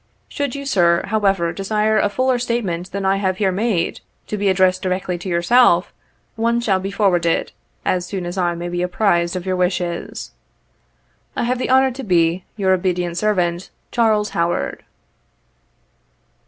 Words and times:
Should 0.27 0.55
you, 0.55 0.65
sir, 0.65 1.03
however, 1.05 1.53
desire 1.53 1.99
a 1.99 2.09
fuller 2.09 2.39
statement 2.39 2.91
than 2.91 3.05
I 3.05 3.17
have 3.17 3.37
here 3.37 3.51
made, 3.51 4.01
to 4.25 4.35
be 4.35 4.49
addressed 4.49 4.81
directly 4.81 5.19
to 5.19 5.29
yourself, 5.29 5.93
one 6.35 6.59
shall 6.59 6.79
be 6.79 6.89
forwarded, 6.89 7.51
as 7.85 8.07
soon 8.07 8.25
as 8.25 8.35
I 8.35 8.55
may 8.55 8.67
be 8.67 8.81
apprised 8.81 9.35
of 9.35 9.45
your 9.45 9.55
wishes. 9.57 10.31
''I 11.37 11.43
have 11.43 11.59
the 11.59 11.69
honor 11.69 11.91
to 11.91 12.03
be" 12.03 12.43
Your 12.57 12.73
obedient 12.73 13.15
servant, 13.15 13.69
"CHARLES 13.91 14.31
HOWARD." 14.31 14.83